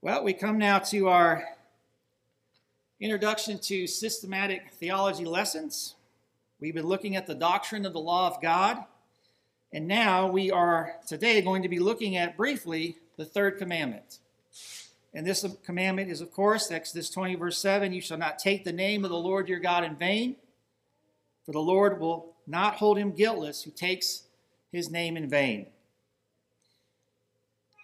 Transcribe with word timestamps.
Well, 0.00 0.22
we 0.22 0.32
come 0.32 0.58
now 0.58 0.78
to 0.78 1.08
our 1.08 1.42
introduction 3.00 3.58
to 3.62 3.88
systematic 3.88 4.70
theology 4.74 5.24
lessons. 5.24 5.96
We've 6.60 6.74
been 6.74 6.86
looking 6.86 7.16
at 7.16 7.26
the 7.26 7.34
doctrine 7.34 7.84
of 7.84 7.94
the 7.94 7.98
law 7.98 8.28
of 8.28 8.40
God, 8.40 8.84
and 9.72 9.88
now 9.88 10.28
we 10.28 10.52
are 10.52 10.94
today 11.08 11.42
going 11.42 11.64
to 11.64 11.68
be 11.68 11.80
looking 11.80 12.16
at 12.16 12.36
briefly 12.36 12.98
the 13.16 13.24
third 13.24 13.58
commandment. 13.58 14.20
And 15.12 15.26
this 15.26 15.44
commandment 15.64 16.12
is, 16.12 16.20
of 16.20 16.30
course, 16.30 16.70
Exodus 16.70 17.10
20, 17.10 17.34
verse 17.34 17.58
7 17.58 17.92
You 17.92 18.00
shall 18.00 18.18
not 18.18 18.38
take 18.38 18.62
the 18.62 18.72
name 18.72 19.02
of 19.02 19.10
the 19.10 19.16
Lord 19.16 19.48
your 19.48 19.58
God 19.58 19.82
in 19.82 19.96
vain, 19.96 20.36
for 21.44 21.50
the 21.50 21.58
Lord 21.58 21.98
will 21.98 22.36
not 22.46 22.76
hold 22.76 22.98
him 22.98 23.10
guiltless 23.10 23.64
who 23.64 23.72
takes 23.72 24.22
his 24.70 24.92
name 24.92 25.16
in 25.16 25.28
vain. 25.28 25.66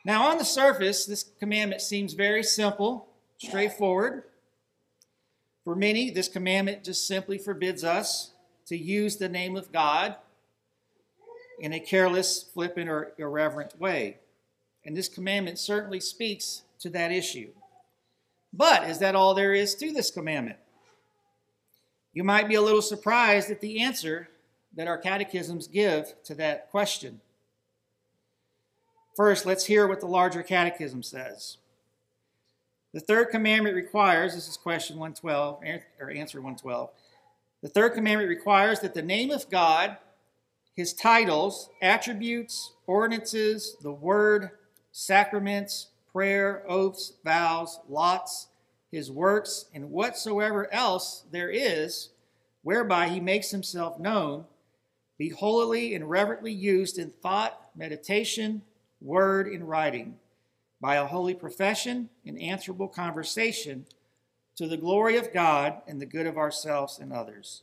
Now, 0.04 0.28
on 0.28 0.38
the 0.38 0.44
surface, 0.44 1.06
this 1.06 1.24
commandment 1.38 1.80
seems 1.80 2.12
very 2.12 2.42
simple, 2.42 3.08
straightforward. 3.38 4.24
For 5.64 5.74
many, 5.74 6.10
this 6.10 6.28
commandment 6.28 6.84
just 6.84 7.06
simply 7.06 7.38
forbids 7.38 7.82
us 7.82 8.32
to 8.66 8.76
use 8.76 9.16
the 9.16 9.30
name 9.30 9.56
of 9.56 9.72
God 9.72 10.16
in 11.58 11.72
a 11.72 11.80
careless, 11.80 12.42
flippant, 12.42 12.90
or 12.90 13.14
irreverent 13.16 13.80
way. 13.80 14.18
And 14.84 14.94
this 14.94 15.08
commandment 15.08 15.58
certainly 15.58 16.00
speaks 16.00 16.62
to 16.80 16.90
that 16.90 17.10
issue. 17.10 17.52
But 18.52 18.84
is 18.84 18.98
that 18.98 19.14
all 19.14 19.34
there 19.34 19.54
is 19.54 19.74
to 19.76 19.90
this 19.90 20.10
commandment? 20.10 20.58
You 22.12 22.24
might 22.24 22.48
be 22.48 22.54
a 22.54 22.62
little 22.62 22.82
surprised 22.82 23.50
at 23.50 23.60
the 23.60 23.80
answer 23.80 24.28
that 24.76 24.86
our 24.86 24.98
catechisms 24.98 25.66
give 25.66 26.14
to 26.24 26.34
that 26.34 26.70
question. 26.70 27.20
First, 29.14 29.46
let's 29.46 29.66
hear 29.66 29.86
what 29.86 30.00
the 30.00 30.06
larger 30.06 30.42
catechism 30.42 31.02
says. 31.02 31.58
The 32.92 33.00
third 33.00 33.30
commandment 33.30 33.76
requires, 33.76 34.34
this 34.34 34.48
is 34.48 34.56
question 34.56 34.96
112, 34.96 35.62
or 36.00 36.10
answer 36.10 36.40
112. 36.40 36.90
The 37.62 37.68
third 37.68 37.94
commandment 37.94 38.28
requires 38.28 38.80
that 38.80 38.94
the 38.94 39.02
name 39.02 39.30
of 39.30 39.48
God, 39.50 39.96
his 40.74 40.92
titles, 40.92 41.70
attributes, 41.80 42.72
ordinances, 42.86 43.76
the 43.82 43.92
word, 43.92 44.50
sacraments, 44.92 45.88
prayer, 46.12 46.64
oaths, 46.68 47.14
vows, 47.24 47.80
lots, 47.88 48.48
his 48.90 49.10
works, 49.10 49.66
and 49.74 49.90
whatsoever 49.90 50.72
else 50.72 51.24
there 51.32 51.50
is, 51.50 52.10
whereby 52.62 53.08
he 53.08 53.20
makes 53.20 53.50
himself 53.50 53.98
known, 53.98 54.44
be 55.18 55.30
holily 55.30 55.94
and 55.94 56.10
reverently 56.10 56.52
used 56.52 56.98
in 56.98 57.10
thought, 57.10 57.70
meditation, 57.76 58.62
word, 59.04 59.46
in 59.46 59.66
writing, 59.66 60.16
by 60.80 60.96
a 60.96 61.06
holy 61.06 61.34
profession 61.34 62.08
and 62.26 62.40
answerable 62.40 62.88
conversation, 62.88 63.86
to 64.56 64.66
the 64.66 64.76
glory 64.76 65.16
of 65.16 65.32
God 65.32 65.80
and 65.86 66.00
the 66.00 66.06
good 66.06 66.26
of 66.26 66.38
ourselves 66.38 66.98
and 66.98 67.12
others. 67.12 67.62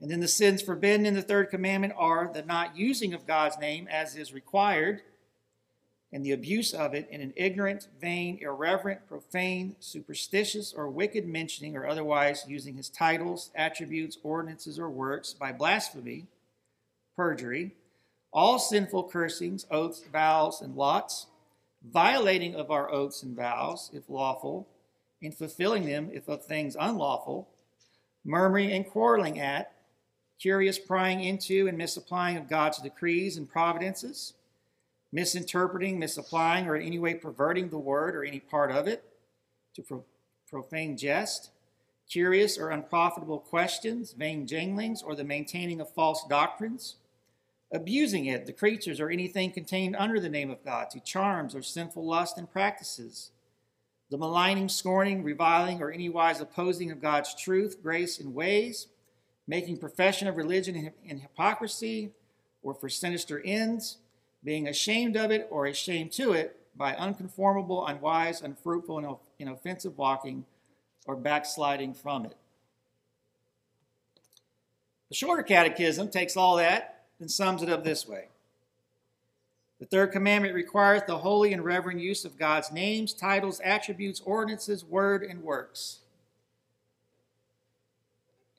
And 0.00 0.10
then 0.10 0.20
the 0.20 0.28
sins 0.28 0.60
forbidden 0.60 1.06
in 1.06 1.14
the 1.14 1.22
third 1.22 1.50
commandment 1.50 1.94
are 1.96 2.30
the 2.32 2.42
not 2.42 2.76
using 2.76 3.14
of 3.14 3.26
God's 3.26 3.58
name 3.58 3.88
as 3.90 4.14
is 4.14 4.32
required, 4.32 5.00
and 6.12 6.24
the 6.24 6.32
abuse 6.32 6.72
of 6.72 6.94
it 6.94 7.08
in 7.10 7.20
an 7.20 7.32
ignorant, 7.36 7.88
vain, 8.00 8.38
irreverent, 8.40 9.08
profane, 9.08 9.74
superstitious, 9.80 10.72
or 10.72 10.88
wicked 10.88 11.26
mentioning 11.26 11.76
or 11.76 11.86
otherwise 11.86 12.44
using 12.46 12.76
his 12.76 12.88
titles, 12.88 13.50
attributes, 13.54 14.18
ordinances, 14.22 14.78
or 14.78 14.88
works 14.88 15.32
by 15.32 15.50
blasphemy, 15.50 16.26
perjury, 17.16 17.74
all 18.36 18.58
sinful 18.58 19.04
cursings, 19.04 19.66
oaths, 19.70 20.04
vows, 20.12 20.60
and 20.60 20.76
lots, 20.76 21.26
violating 21.90 22.54
of 22.54 22.70
our 22.70 22.92
oaths 22.92 23.22
and 23.22 23.34
vows, 23.34 23.90
if 23.94 24.10
lawful, 24.10 24.68
and 25.22 25.34
fulfilling 25.34 25.86
them 25.86 26.10
if 26.12 26.28
of 26.28 26.44
things 26.44 26.76
unlawful, 26.78 27.48
murmuring 28.26 28.70
and 28.70 28.86
quarreling 28.86 29.40
at, 29.40 29.72
curious 30.38 30.78
prying 30.78 31.24
into 31.24 31.66
and 31.66 31.78
misapplying 31.78 32.36
of 32.36 32.46
God's 32.46 32.78
decrees 32.78 33.38
and 33.38 33.48
providences, 33.48 34.34
misinterpreting, 35.12 35.98
misapplying, 35.98 36.68
or 36.68 36.76
in 36.76 36.86
any 36.86 36.98
way 36.98 37.14
perverting 37.14 37.70
the 37.70 37.78
word 37.78 38.14
or 38.14 38.22
any 38.22 38.40
part 38.40 38.70
of 38.70 38.86
it, 38.86 39.02
to 39.74 39.82
pro- 39.82 40.04
profane 40.46 40.98
jest, 40.98 41.52
curious 42.10 42.58
or 42.58 42.68
unprofitable 42.68 43.38
questions, 43.38 44.12
vain 44.12 44.46
janglings, 44.46 45.02
or 45.02 45.14
the 45.14 45.24
maintaining 45.24 45.80
of 45.80 45.88
false 45.88 46.22
doctrines 46.28 46.96
abusing 47.72 48.26
it, 48.26 48.46
the 48.46 48.52
creatures, 48.52 49.00
or 49.00 49.10
anything 49.10 49.50
contained 49.50 49.96
under 49.96 50.20
the 50.20 50.28
name 50.28 50.50
of 50.50 50.64
God, 50.64 50.90
to 50.90 51.00
charms 51.00 51.54
or 51.54 51.62
sinful 51.62 52.06
lust 52.06 52.38
and 52.38 52.50
practices, 52.50 53.30
the 54.10 54.18
maligning, 54.18 54.68
scorning, 54.68 55.22
reviling, 55.22 55.82
or 55.82 55.90
anywise 55.90 56.40
opposing 56.40 56.90
of 56.90 57.02
God's 57.02 57.34
truth, 57.34 57.82
grace, 57.82 58.20
and 58.20 58.34
ways, 58.34 58.86
making 59.48 59.78
profession 59.78 60.28
of 60.28 60.36
religion 60.36 60.92
in 61.04 61.18
hypocrisy 61.18 62.12
or 62.62 62.74
for 62.74 62.88
sinister 62.88 63.40
ends, 63.44 63.98
being 64.44 64.68
ashamed 64.68 65.16
of 65.16 65.30
it 65.30 65.48
or 65.50 65.66
ashamed 65.66 66.12
to 66.12 66.32
it 66.32 66.56
by 66.76 66.94
unconformable, 66.94 67.84
unwise, 67.86 68.42
unfruitful, 68.42 69.18
and 69.40 69.48
offensive 69.48 69.98
walking 69.98 70.44
or 71.06 71.16
backsliding 71.16 71.94
from 71.94 72.26
it. 72.26 72.36
The 75.08 75.14
shorter 75.14 75.42
catechism 75.42 76.10
takes 76.10 76.36
all 76.36 76.56
that 76.56 76.95
and 77.20 77.30
sums 77.30 77.62
it 77.62 77.68
up 77.68 77.84
this 77.84 78.06
way 78.06 78.28
The 79.78 79.86
third 79.86 80.12
commandment 80.12 80.54
requires 80.54 81.02
the 81.06 81.18
holy 81.18 81.52
and 81.52 81.64
reverent 81.64 82.00
use 82.00 82.24
of 82.24 82.38
God's 82.38 82.72
names, 82.72 83.12
titles, 83.12 83.60
attributes, 83.60 84.20
ordinances, 84.20 84.84
word, 84.84 85.22
and 85.22 85.42
works. 85.42 86.00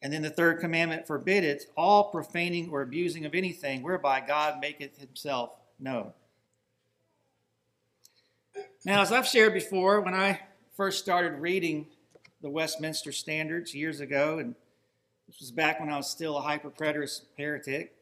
And 0.01 0.13
then 0.13 0.21
the 0.21 0.29
third 0.29 0.59
commandment 0.59 1.07
forbiddeth 1.07 1.67
all 1.75 2.11
profaning 2.11 2.69
or 2.69 2.81
abusing 2.81 3.25
of 3.25 3.33
anything 3.33 3.81
whereby 3.81 4.21
God 4.21 4.59
maketh 4.61 4.99
himself 4.99 5.51
known. 5.79 6.13
Now, 8.85 9.01
as 9.01 9.11
I've 9.11 9.27
shared 9.27 9.53
before, 9.53 10.01
when 10.01 10.13
I 10.13 10.39
first 10.75 10.99
started 10.99 11.39
reading 11.39 11.87
the 12.41 12.49
Westminster 12.49 13.11
Standards 13.11 13.73
years 13.73 13.99
ago, 13.99 14.39
and 14.39 14.55
this 15.27 15.39
was 15.39 15.51
back 15.51 15.79
when 15.79 15.89
I 15.89 15.97
was 15.97 16.09
still 16.09 16.37
a 16.37 16.41
hyper 16.41 16.69
preterist 16.69 17.23
heretic, 17.37 17.96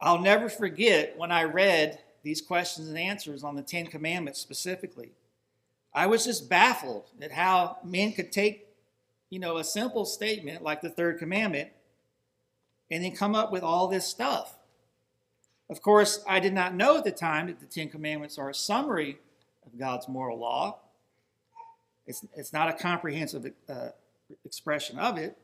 I'll 0.00 0.20
never 0.20 0.48
forget 0.48 1.16
when 1.16 1.32
I 1.32 1.44
read 1.44 1.98
these 2.22 2.40
questions 2.40 2.88
and 2.88 2.98
answers 2.98 3.44
on 3.44 3.54
the 3.54 3.62
Ten 3.62 3.86
Commandments 3.86 4.40
specifically. 4.40 5.12
I 5.94 6.06
was 6.06 6.24
just 6.24 6.50
baffled 6.50 7.10
at 7.22 7.32
how 7.32 7.78
men 7.82 8.12
could 8.12 8.30
take, 8.30 8.66
you 9.30 9.38
know, 9.38 9.56
a 9.56 9.64
simple 9.64 10.04
statement 10.04 10.62
like 10.62 10.82
the 10.82 10.90
third 10.90 11.18
commandment 11.18 11.70
and 12.90 13.02
then 13.02 13.16
come 13.16 13.34
up 13.34 13.50
with 13.50 13.62
all 13.62 13.88
this 13.88 14.06
stuff. 14.06 14.56
Of 15.70 15.82
course, 15.82 16.22
I 16.28 16.38
did 16.38 16.52
not 16.52 16.74
know 16.74 16.98
at 16.98 17.04
the 17.04 17.10
time 17.10 17.46
that 17.46 17.60
the 17.60 17.66
Ten 17.66 17.88
Commandments 17.88 18.38
are 18.38 18.50
a 18.50 18.54
summary 18.54 19.18
of 19.64 19.78
God's 19.78 20.08
moral 20.08 20.38
law. 20.38 20.78
It's, 22.06 22.24
it's 22.36 22.52
not 22.52 22.68
a 22.68 22.72
comprehensive 22.72 23.52
uh, 23.68 23.88
expression 24.44 24.98
of 24.98 25.18
it. 25.18 25.36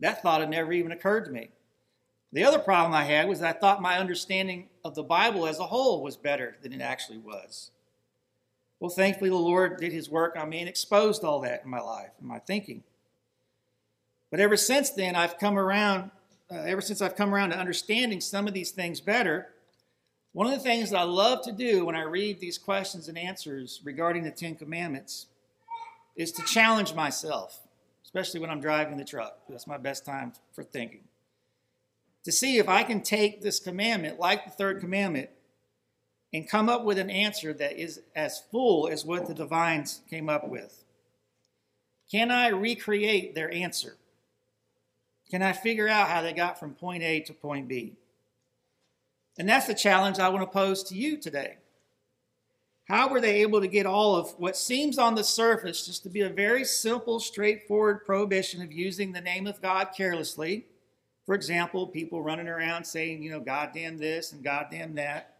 That 0.00 0.22
thought 0.22 0.40
had 0.40 0.50
never 0.50 0.72
even 0.72 0.90
occurred 0.90 1.26
to 1.26 1.30
me. 1.30 1.50
The 2.32 2.44
other 2.44 2.58
problem 2.58 2.94
I 2.94 3.04
had 3.04 3.28
was 3.28 3.42
I 3.42 3.52
thought 3.52 3.82
my 3.82 3.98
understanding 3.98 4.68
of 4.84 4.94
the 4.94 5.02
Bible 5.02 5.46
as 5.46 5.58
a 5.58 5.66
whole 5.66 6.02
was 6.02 6.16
better 6.16 6.56
than 6.62 6.72
it 6.72 6.80
actually 6.80 7.18
was. 7.18 7.70
Well, 8.80 8.90
thankfully, 8.90 9.30
the 9.30 9.36
Lord 9.36 9.78
did 9.78 9.92
His 9.92 10.08
work 10.08 10.34
on 10.36 10.48
me 10.48 10.60
and 10.60 10.68
exposed 10.68 11.24
all 11.24 11.40
that 11.40 11.62
in 11.64 11.70
my 11.70 11.80
life 11.80 12.10
and 12.18 12.26
my 12.26 12.38
thinking. 12.38 12.82
But 14.30 14.40
ever 14.40 14.56
since 14.56 14.90
then, 14.90 15.14
I've 15.14 15.38
come 15.38 15.58
around, 15.58 16.10
uh, 16.50 16.62
ever 16.62 16.80
since 16.80 17.02
I've 17.02 17.16
come 17.16 17.34
around 17.34 17.50
to 17.50 17.58
understanding 17.58 18.22
some 18.22 18.48
of 18.48 18.54
these 18.54 18.70
things 18.70 19.00
better, 19.00 19.48
one 20.32 20.46
of 20.46 20.54
the 20.54 20.58
things 20.58 20.90
that 20.90 20.98
I 20.98 21.04
love 21.04 21.42
to 21.44 21.52
do 21.52 21.84
when 21.84 21.94
I 21.94 22.02
read 22.02 22.40
these 22.40 22.56
questions 22.56 23.08
and 23.08 23.18
answers 23.18 23.82
regarding 23.84 24.24
the 24.24 24.30
Ten 24.30 24.54
Commandments 24.54 25.26
is 26.16 26.32
to 26.32 26.42
challenge 26.44 26.94
myself, 26.94 27.60
especially 28.04 28.40
when 28.40 28.48
I'm 28.48 28.60
driving 28.60 28.96
the 28.96 29.04
truck. 29.04 29.38
That's 29.50 29.66
my 29.66 29.76
best 29.76 30.06
time 30.06 30.32
for 30.54 30.64
thinking 30.64 31.02
to 32.24 32.32
see 32.32 32.58
if 32.58 32.68
I 32.68 32.82
can 32.82 33.02
take 33.02 33.42
this 33.42 33.58
commandment, 33.58 34.18
like 34.18 34.44
the 34.44 34.50
third 34.50 34.80
commandment, 34.80 35.30
and 36.32 36.48
come 36.48 36.68
up 36.68 36.84
with 36.84 36.98
an 36.98 37.10
answer 37.10 37.52
that 37.52 37.78
is 37.78 38.00
as 38.14 38.42
full 38.50 38.88
as 38.88 39.04
what 39.04 39.26
the 39.26 39.34
divines 39.34 40.00
came 40.08 40.28
up 40.28 40.48
with. 40.48 40.84
Can 42.10 42.30
I 42.30 42.48
recreate 42.48 43.34
their 43.34 43.52
answer? 43.52 43.96
Can 45.30 45.42
I 45.42 45.52
figure 45.52 45.88
out 45.88 46.08
how 46.08 46.22
they 46.22 46.32
got 46.32 46.58
from 46.58 46.74
point 46.74 47.02
A 47.02 47.20
to 47.20 47.32
point 47.32 47.68
B? 47.68 47.94
And 49.38 49.48
that's 49.48 49.66
the 49.66 49.74
challenge 49.74 50.18
I 50.18 50.28
want 50.28 50.42
to 50.42 50.52
pose 50.52 50.82
to 50.84 50.94
you 50.94 51.16
today. 51.16 51.56
How 52.88 53.08
were 53.08 53.20
they 53.20 53.40
able 53.40 53.60
to 53.60 53.68
get 53.68 53.86
all 53.86 54.16
of 54.16 54.38
what 54.38 54.56
seems 54.56 54.98
on 54.98 55.14
the 55.14 55.24
surface 55.24 55.86
just 55.86 56.02
to 56.02 56.10
be 56.10 56.20
a 56.20 56.28
very 56.28 56.64
simple, 56.64 57.20
straightforward 57.20 58.04
prohibition 58.04 58.60
of 58.60 58.72
using 58.72 59.12
the 59.12 59.20
name 59.20 59.46
of 59.46 59.62
God 59.62 59.88
carelessly? 59.96 60.66
For 61.26 61.34
example, 61.34 61.86
people 61.86 62.22
running 62.22 62.48
around 62.48 62.84
saying, 62.84 63.22
you 63.22 63.30
know, 63.30 63.40
goddamn 63.40 63.98
this 63.98 64.32
and 64.32 64.42
goddamn 64.42 64.94
that. 64.94 65.36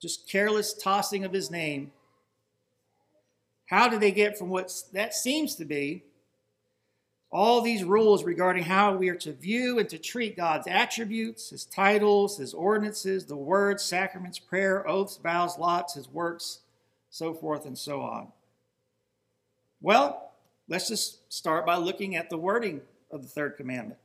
just 0.00 0.28
careless 0.28 0.72
tossing 0.74 1.24
of 1.24 1.32
his 1.32 1.50
name. 1.50 1.92
How 3.66 3.88
do 3.88 3.98
they 3.98 4.12
get 4.12 4.38
from 4.38 4.48
what 4.48 4.72
that 4.92 5.14
seems 5.14 5.56
to 5.56 5.64
be 5.64 6.04
all 7.30 7.60
these 7.60 7.84
rules 7.84 8.24
regarding 8.24 8.62
how 8.62 8.96
we 8.96 9.10
are 9.10 9.14
to 9.16 9.34
view 9.34 9.78
and 9.78 9.88
to 9.90 9.98
treat 9.98 10.34
God's 10.34 10.66
attributes, 10.66 11.50
his 11.50 11.66
titles, 11.66 12.38
his 12.38 12.54
ordinances, 12.54 13.26
the 13.26 13.36
words, 13.36 13.82
sacraments, 13.82 14.38
prayer, 14.38 14.88
oaths, 14.88 15.18
vows, 15.22 15.58
lots, 15.58 15.92
his 15.94 16.08
works, 16.08 16.60
so 17.10 17.34
forth 17.34 17.66
and 17.66 17.76
so 17.76 18.00
on? 18.00 18.28
Well, 19.82 20.32
let's 20.68 20.88
just 20.88 21.30
start 21.30 21.66
by 21.66 21.76
looking 21.76 22.16
at 22.16 22.30
the 22.30 22.38
wording 22.38 22.80
of 23.10 23.20
the 23.20 23.28
third 23.28 23.58
commandment. 23.58 23.98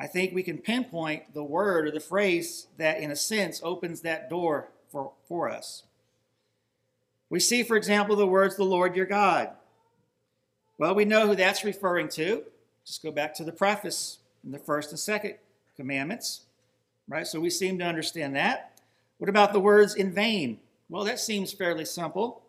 I 0.00 0.06
think 0.06 0.34
we 0.34 0.42
can 0.42 0.56
pinpoint 0.56 1.34
the 1.34 1.44
word 1.44 1.86
or 1.86 1.90
the 1.90 2.00
phrase 2.00 2.68
that, 2.78 3.00
in 3.00 3.10
a 3.10 3.16
sense, 3.16 3.60
opens 3.62 4.00
that 4.00 4.30
door 4.30 4.70
for, 4.90 5.12
for 5.28 5.50
us. 5.50 5.82
We 7.28 7.38
see, 7.38 7.62
for 7.62 7.76
example, 7.76 8.16
the 8.16 8.26
words, 8.26 8.56
the 8.56 8.64
Lord 8.64 8.96
your 8.96 9.04
God. 9.04 9.50
Well, 10.78 10.94
we 10.94 11.04
know 11.04 11.26
who 11.26 11.36
that's 11.36 11.64
referring 11.64 12.08
to. 12.10 12.44
Just 12.86 13.02
go 13.02 13.12
back 13.12 13.34
to 13.34 13.44
the 13.44 13.52
preface 13.52 14.20
in 14.42 14.52
the 14.52 14.58
first 14.58 14.88
and 14.88 14.98
second 14.98 15.34
commandments, 15.76 16.44
right? 17.06 17.26
So 17.26 17.38
we 17.38 17.50
seem 17.50 17.78
to 17.78 17.84
understand 17.84 18.34
that. 18.36 18.80
What 19.18 19.28
about 19.28 19.52
the 19.52 19.60
words 19.60 19.94
in 19.94 20.12
vain? 20.12 20.60
Well, 20.88 21.04
that 21.04 21.20
seems 21.20 21.52
fairly 21.52 21.84
simple. 21.84 22.42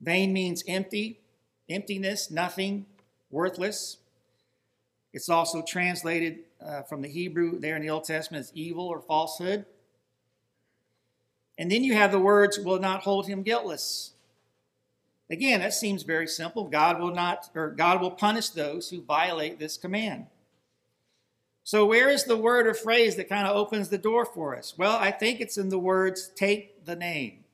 Vain 0.00 0.32
means 0.32 0.62
empty, 0.68 1.18
emptiness, 1.68 2.30
nothing, 2.30 2.86
worthless. 3.32 3.96
It's 5.12 5.28
also 5.28 5.62
translated 5.62 6.40
uh, 6.64 6.82
from 6.82 7.02
the 7.02 7.08
Hebrew 7.08 7.58
there 7.58 7.76
in 7.76 7.82
the 7.82 7.90
Old 7.90 8.04
Testament 8.04 8.40
as 8.40 8.52
evil 8.54 8.86
or 8.86 9.00
falsehood. 9.00 9.66
And 11.58 11.70
then 11.70 11.84
you 11.84 11.94
have 11.94 12.12
the 12.12 12.18
words, 12.18 12.58
will 12.58 12.78
not 12.78 13.02
hold 13.02 13.26
him 13.26 13.42
guiltless. 13.42 14.12
Again, 15.28 15.60
that 15.60 15.74
seems 15.74 16.02
very 16.02 16.26
simple. 16.26 16.64
God 16.64 17.00
will 17.00 17.12
not, 17.12 17.50
or 17.54 17.70
God 17.70 18.00
will 18.00 18.10
punish 18.10 18.48
those 18.50 18.90
who 18.90 19.02
violate 19.02 19.58
this 19.58 19.76
command. 19.76 20.26
So, 21.62 21.86
where 21.86 22.08
is 22.08 22.24
the 22.24 22.36
word 22.36 22.66
or 22.66 22.74
phrase 22.74 23.16
that 23.16 23.28
kind 23.28 23.46
of 23.46 23.54
opens 23.54 23.90
the 23.90 23.98
door 23.98 24.24
for 24.24 24.56
us? 24.56 24.74
Well, 24.76 24.96
I 24.96 25.10
think 25.10 25.40
it's 25.40 25.58
in 25.58 25.68
the 25.68 25.78
words, 25.78 26.30
take 26.34 26.84
the 26.84 26.96
name. 26.96 27.44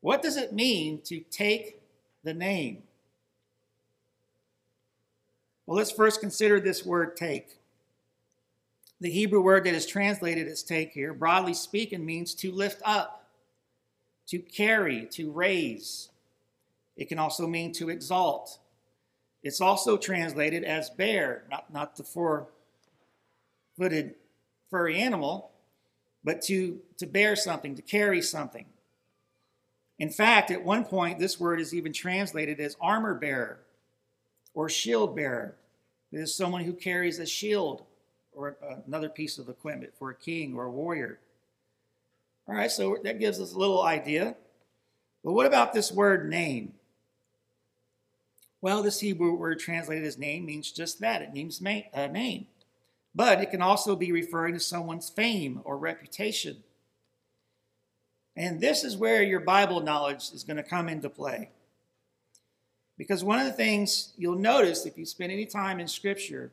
What 0.00 0.20
does 0.20 0.36
it 0.36 0.52
mean 0.52 1.00
to 1.04 1.20
take 1.20 1.80
the 2.22 2.34
name? 2.34 2.82
Well, 5.66 5.76
let's 5.76 5.90
first 5.90 6.20
consider 6.20 6.60
this 6.60 6.86
word 6.86 7.16
take. 7.16 7.58
The 9.00 9.10
Hebrew 9.10 9.42
word 9.42 9.64
that 9.64 9.74
is 9.74 9.84
translated 9.84 10.46
as 10.46 10.62
take 10.62 10.92
here, 10.92 11.12
broadly 11.12 11.54
speaking, 11.54 12.06
means 12.06 12.34
to 12.36 12.52
lift 12.52 12.80
up, 12.84 13.28
to 14.28 14.38
carry, 14.38 15.06
to 15.06 15.30
raise. 15.32 16.08
It 16.96 17.08
can 17.08 17.18
also 17.18 17.48
mean 17.48 17.72
to 17.72 17.90
exalt. 17.90 18.58
It's 19.42 19.60
also 19.60 19.96
translated 19.96 20.62
as 20.64 20.88
bear, 20.88 21.44
not, 21.50 21.72
not 21.72 21.96
the 21.96 22.04
four 22.04 22.46
footed 23.76 24.14
furry 24.70 24.98
animal, 24.98 25.50
but 26.24 26.42
to, 26.42 26.80
to 26.98 27.06
bear 27.06 27.36
something, 27.36 27.74
to 27.74 27.82
carry 27.82 28.22
something. 28.22 28.66
In 29.98 30.10
fact, 30.10 30.50
at 30.50 30.64
one 30.64 30.84
point, 30.84 31.18
this 31.18 31.40
word 31.40 31.60
is 31.60 31.74
even 31.74 31.92
translated 31.92 32.60
as 32.60 32.76
armor 32.80 33.14
bearer 33.14 33.65
or 34.56 34.68
shield 34.68 35.14
bearer. 35.14 35.54
It 36.10 36.18
is 36.18 36.34
someone 36.34 36.64
who 36.64 36.72
carries 36.72 37.20
a 37.20 37.26
shield 37.26 37.82
or 38.32 38.56
another 38.86 39.08
piece 39.08 39.38
of 39.38 39.48
equipment 39.48 39.92
for 39.96 40.10
a 40.10 40.14
king 40.14 40.54
or 40.56 40.64
a 40.64 40.70
warrior. 40.70 41.20
All 42.48 42.54
right, 42.54 42.70
so 42.70 42.96
that 43.04 43.20
gives 43.20 43.38
us 43.38 43.52
a 43.52 43.58
little 43.58 43.82
idea. 43.82 44.34
But 45.22 45.32
what 45.32 45.46
about 45.46 45.72
this 45.72 45.92
word 45.92 46.28
name? 46.28 46.72
Well, 48.62 48.82
this 48.82 49.00
Hebrew 49.00 49.34
word 49.34 49.60
translated 49.60 50.04
as 50.04 50.18
name 50.18 50.46
means 50.46 50.72
just 50.72 51.00
that 51.00 51.22
it 51.22 51.32
means 51.32 51.60
a 51.62 51.90
uh, 51.94 52.06
name. 52.06 52.46
But 53.14 53.40
it 53.40 53.50
can 53.50 53.62
also 53.62 53.94
be 53.94 54.10
referring 54.10 54.54
to 54.54 54.60
someone's 54.60 55.10
fame 55.10 55.60
or 55.64 55.76
reputation. 55.76 56.62
And 58.34 58.60
this 58.60 58.84
is 58.84 58.96
where 58.96 59.22
your 59.22 59.40
Bible 59.40 59.80
knowledge 59.80 60.30
is 60.32 60.44
going 60.44 60.58
to 60.58 60.62
come 60.62 60.88
into 60.88 61.10
play. 61.10 61.50
Because 62.98 63.22
one 63.22 63.38
of 63.38 63.46
the 63.46 63.52
things 63.52 64.12
you'll 64.16 64.38
notice 64.38 64.86
if 64.86 64.96
you 64.96 65.04
spend 65.04 65.32
any 65.32 65.46
time 65.46 65.80
in 65.80 65.88
Scripture 65.88 66.50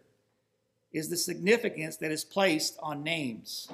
is 0.92 1.10
the 1.10 1.18
significance 1.18 1.98
that 1.98 2.12
is 2.12 2.24
placed 2.24 2.78
on 2.81 3.04
names. 3.04 3.69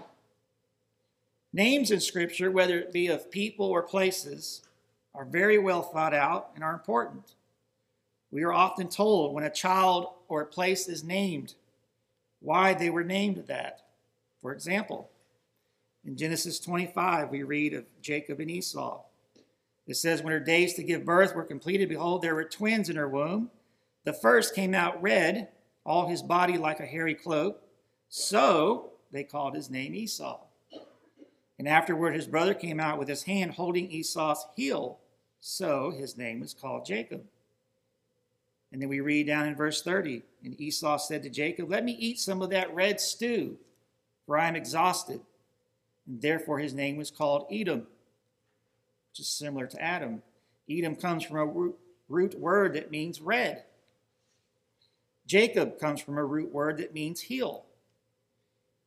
Names 1.52 1.90
in 1.92 2.00
Scripture, 2.00 2.52
whether 2.52 2.78
it 2.78 2.94
be 2.94 3.08
of 3.08 3.32
people 3.32 3.66
or 3.66 3.82
places, 3.82 4.62
are 5.16 5.26
very 5.26 5.58
well 5.58 5.82
thought 5.82 6.14
out 6.14 6.52
and 6.56 6.64
are 6.64 6.74
important. 6.74 7.34
We 8.32 8.44
are 8.44 8.54
often 8.54 8.88
told 8.88 9.34
when 9.34 9.44
a 9.44 9.50
child 9.50 10.10
or 10.28 10.42
a 10.42 10.46
place 10.46 10.88
is 10.88 11.04
named 11.04 11.56
why 12.40 12.74
they 12.74 12.90
were 12.90 13.04
named 13.04 13.46
that. 13.48 13.82
For 14.42 14.54
example, 14.54 15.10
in 16.06 16.16
Genesis 16.16 16.60
25, 16.60 17.30
we 17.30 17.44
read 17.44 17.74
of 17.74 17.86
Jacob 18.02 18.40
and 18.40 18.50
Esau. 18.50 19.02
It 19.90 19.98
says, 19.98 20.22
When 20.22 20.32
her 20.32 20.40
days 20.40 20.76
to 20.76 20.84
give 20.84 21.04
birth 21.04 21.34
were 21.34 21.44
completed, 21.44 21.90
behold, 21.90 22.22
there 22.22 22.36
were 22.36 22.44
twins 22.44 22.90
in 22.90 22.96
her 22.96 23.10
womb. 23.10 23.50
The 24.06 24.14
first 24.14 24.54
came 24.54 24.76
out 24.76 25.02
red, 25.02 25.50
all 25.84 26.08
his 26.08 26.22
body 26.22 26.60
like 26.60 26.80
a 26.80 26.86
hairy 26.86 27.16
cloak. 27.16 27.60
So 28.08 28.92
they 29.12 29.24
called 29.24 29.56
his 29.56 29.72
name 29.72 29.96
Esau. 29.96 30.42
And 31.58 31.68
afterward, 31.68 32.14
his 32.14 32.28
brother 32.28 32.54
came 32.54 32.80
out 32.80 33.00
with 33.00 33.08
his 33.08 33.24
hand 33.24 33.54
holding 33.54 33.92
Esau's 33.92 34.46
heel. 34.56 35.00
So 35.42 35.90
his 35.90 36.16
name 36.16 36.40
was 36.40 36.54
called 36.54 36.86
Jacob. 36.86 37.24
And 38.72 38.80
then 38.80 38.90
we 38.90 39.00
read 39.00 39.26
down 39.26 39.48
in 39.48 39.56
verse 39.56 39.82
30 39.82 40.22
And 40.46 40.62
Esau 40.62 40.98
said 40.98 41.24
to 41.24 41.32
Jacob, 41.32 41.68
Let 41.68 41.84
me 41.84 41.94
eat 41.94 42.20
some 42.20 42.44
of 42.44 42.52
that 42.52 42.76
red 42.76 43.02
stew, 43.02 43.58
for 44.28 44.38
I 44.38 44.48
am 44.48 44.56
exhausted. 44.56 45.22
And 46.06 46.22
therefore 46.22 46.60
his 46.60 46.76
name 46.76 46.96
was 46.96 47.10
called 47.10 47.48
Edom 47.52 47.88
similar 49.28 49.68
to 49.68 49.82
Adam. 49.82 50.22
Edom 50.70 50.96
comes 50.96 51.24
from 51.24 51.38
a 51.38 51.72
root 52.08 52.40
word 52.40 52.74
that 52.74 52.92
means 52.92 53.22
red. 53.22 53.64
Jacob 55.26 55.80
comes 55.80 56.02
from 56.02 56.18
a 56.18 56.24
root 56.24 56.52
word 56.52 56.78
that 56.78 56.94
means 56.94 57.22
heel. 57.22 57.66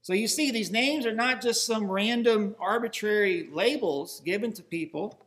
So 0.02 0.12
you 0.12 0.26
see, 0.26 0.50
these 0.50 0.72
names 0.72 1.06
are 1.06 1.14
not 1.14 1.40
just 1.40 1.64
some 1.64 1.90
random 1.90 2.56
arbitrary 2.58 3.48
labels 3.52 4.20
given 4.24 4.52
to 4.54 4.62
people. 4.62 5.18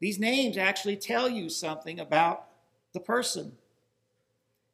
These 0.00 0.18
names 0.18 0.56
actually 0.56 0.96
tell 0.96 1.28
you 1.28 1.48
something 1.48 2.00
about 2.00 2.46
the 2.92 3.00
person. 3.00 3.52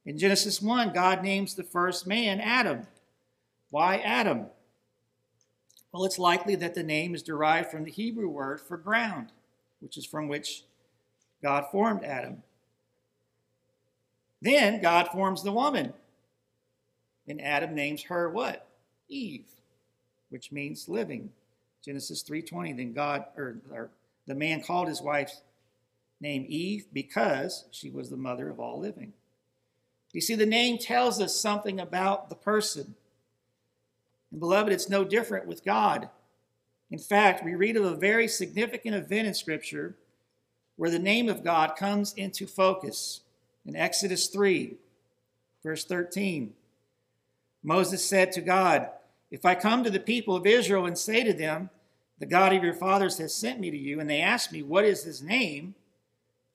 In 0.07 0.17
Genesis 0.17 0.63
1, 0.63 0.95
God 0.95 1.23
names 1.23 1.55
the 1.55 1.63
first 1.63 2.07
man 2.07 2.41
Adam. 2.41 2.87
Why 3.69 3.99
Adam? 3.99 4.47
Well, 5.93 6.05
it's 6.05 6.19
likely 6.19 6.55
that 6.57 6.75
the 6.75 6.83
name 6.83 7.15
is 7.15 7.23
derived 7.23 7.71
from 7.71 7.85
the 7.85 7.91
Hebrew 7.91 8.29
word 8.29 8.61
for 8.61 8.79
ground, 8.79 9.33
which 9.81 9.97
is 9.97 10.07
from 10.07 10.29
which 10.29 10.65
God 11.43 11.67
formed 11.71 12.05
Adam. 12.05 12.43
Then 14.43 14.81
God 14.81 15.09
forms 15.09 15.43
the 15.43 15.53
woman. 15.53 15.93
And 17.29 17.41
Adam 17.41 17.75
names 17.75 18.05
her 18.05 18.29
what? 18.31 18.67
Eve, 19.09 19.47
which 20.31 20.53
means 20.53 20.89
living. 20.89 21.31
Genesis 21.85 22.23
3:20. 22.23 22.77
Then 22.77 22.93
God 22.93 23.27
or, 23.37 23.61
or 23.71 23.91
the 24.27 24.35
man 24.35 24.63
called 24.63 24.89
his 24.89 25.03
wife's 25.03 25.43
name 26.21 26.45
Eve 26.49 26.87
because 26.93 27.65
she 27.71 27.91
was 27.91 28.11
the 28.11 28.17
mother 28.17 28.49
of 28.51 28.61
all 28.61 28.79
living. 28.79 29.13
You 30.13 30.21
see, 30.21 30.35
the 30.35 30.47
name 30.47 30.79
tells 30.79 31.21
us 31.21 31.37
something 31.37 31.79
about 31.79 32.29
the 32.29 32.35
person. 32.35 32.97
And 34.31 34.41
beloved, 34.41 34.73
it's 34.73 34.89
no 34.89 35.05
different 35.05 35.47
with 35.47 35.65
God. 35.65 36.11
In 36.91 36.99
fact, 36.99 37.45
we 37.45 37.55
read 37.55 37.77
of 37.77 37.85
a 37.85 37.95
very 37.95 38.27
significant 38.27 38.95
event 38.95 39.29
in 39.29 39.35
Scripture 39.35 39.97
where 40.77 40.91
the 40.91 40.99
name 40.99 41.29
of 41.29 41.45
God 41.45 41.77
comes 41.77 42.15
into 42.15 42.47
focus. 42.47 43.21
In 43.65 43.77
Exodus 43.77 44.27
3, 44.29 44.77
verse 45.63 45.85
13, 45.85 46.55
Moses 47.63 48.05
said 48.05 48.33
to 48.33 48.41
God, 48.41 48.89
If 49.31 49.45
I 49.45 49.55
come 49.55 49.85
to 49.85 49.91
the 49.91 50.01
people 50.01 50.35
of 50.35 50.47
Israel 50.47 50.87
and 50.87 50.99
say 50.99 51.23
to 51.23 51.33
them, 51.33 51.71
The 52.19 52.27
God 52.27 52.55
of 52.55 52.65
your 52.65 52.75
fathers 52.75 53.19
has 53.19 53.35
sent 53.35 53.61
me 53.61 53.71
to 53.71 53.77
you, 53.77 54.01
and 54.01 54.09
they 54.09 54.21
ask 54.21 54.51
me, 54.51 54.63
What 54.63 54.85
is 54.85 55.05
his 55.05 55.23
name? 55.23 55.75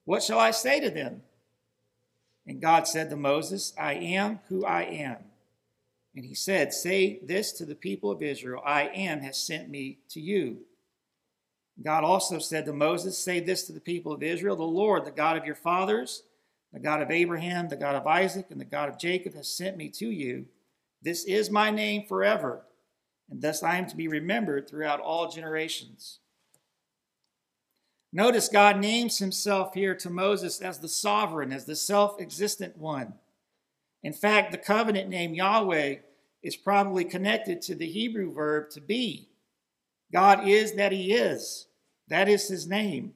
What 0.04 0.22
shall 0.22 0.38
I 0.38 0.50
say 0.50 0.80
to 0.80 0.90
them? 0.90 1.22
And 2.46 2.60
God 2.60 2.86
said 2.86 3.10
to 3.10 3.16
Moses, 3.16 3.72
I 3.78 3.94
am 3.94 4.40
who 4.48 4.64
I 4.64 4.82
am. 4.82 5.16
And 6.16 6.24
he 6.24 6.34
said, 6.34 6.72
Say 6.72 7.20
this 7.22 7.52
to 7.52 7.66
the 7.66 7.74
people 7.74 8.10
of 8.10 8.22
Israel 8.22 8.62
I 8.64 8.84
am 8.88 9.20
has 9.20 9.36
sent 9.36 9.68
me 9.68 9.98
to 10.08 10.20
you. 10.20 10.58
God 11.82 12.04
also 12.04 12.38
said 12.38 12.64
to 12.64 12.72
Moses, 12.72 13.18
Say 13.18 13.38
this 13.38 13.64
to 13.64 13.72
the 13.72 13.80
people 13.80 14.12
of 14.12 14.22
Israel 14.22 14.56
The 14.56 14.64
Lord, 14.64 15.04
the 15.04 15.10
God 15.10 15.36
of 15.36 15.44
your 15.44 15.54
fathers, 15.54 16.22
the 16.72 16.80
God 16.80 17.02
of 17.02 17.10
Abraham, 17.10 17.68
the 17.68 17.76
God 17.76 17.94
of 17.94 18.06
Isaac, 18.06 18.46
and 18.50 18.58
the 18.58 18.64
God 18.64 18.88
of 18.88 18.98
Jacob 18.98 19.34
has 19.34 19.46
sent 19.46 19.76
me 19.76 19.90
to 19.90 20.10
you. 20.10 20.46
This 21.02 21.24
is 21.24 21.50
my 21.50 21.70
name 21.70 22.06
forever. 22.08 22.62
and 23.30 23.42
thus 23.42 23.62
I 23.62 23.76
am 23.76 23.86
to 23.86 23.96
be 23.96 24.08
remembered 24.08 24.68
throughout 24.68 25.00
all 25.00 25.30
generations. 25.30 26.20
Notice 28.12 28.48
God 28.48 28.78
names 28.78 29.18
himself 29.18 29.74
here 29.74 29.94
to 29.96 30.08
Moses 30.08 30.62
as 30.62 30.78
the 30.78 30.88
sovereign, 30.88 31.52
as 31.52 31.66
the 31.66 31.76
self 31.76 32.18
existent 32.18 32.78
one. 32.78 33.14
In 34.02 34.14
fact, 34.14 34.52
the 34.52 34.58
covenant 34.58 35.10
name 35.10 35.34
Yahweh 35.34 35.96
is 36.46 36.54
probably 36.54 37.04
connected 37.04 37.60
to 37.60 37.74
the 37.74 37.88
Hebrew 37.88 38.32
verb 38.32 38.70
to 38.70 38.80
be. 38.80 39.28
God 40.12 40.46
is 40.46 40.74
that 40.74 40.92
he 40.92 41.12
is. 41.12 41.66
That 42.06 42.28
is 42.28 42.46
his 42.46 42.68
name. 42.68 43.14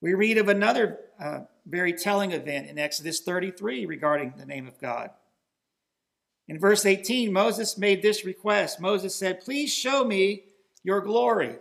We 0.00 0.14
read 0.14 0.38
of 0.38 0.48
another 0.48 1.00
uh, 1.20 1.40
very 1.66 1.92
telling 1.92 2.32
event 2.32 2.70
in 2.70 2.78
Exodus 2.78 3.20
33 3.20 3.84
regarding 3.84 4.32
the 4.38 4.46
name 4.46 4.66
of 4.66 4.80
God. 4.80 5.10
In 6.48 6.58
verse 6.58 6.86
18, 6.86 7.30
Moses 7.30 7.76
made 7.76 8.00
this 8.00 8.24
request. 8.24 8.80
Moses 8.80 9.14
said, 9.14 9.42
Please 9.42 9.70
show 9.70 10.06
me 10.06 10.44
your 10.82 11.02
glory. 11.02 11.56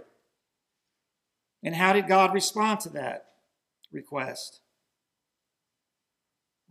And 1.63 1.75
how 1.75 1.91
did 1.91 2.07
God 2.07 2.33
respond 2.33 2.79
to 2.81 2.89
that 2.91 3.25
request? 3.91 4.61